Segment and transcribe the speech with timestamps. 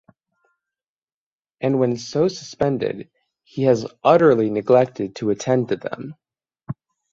[1.61, 3.11] and when so suspended,
[3.43, 6.15] he has utterly neglected to attend to them.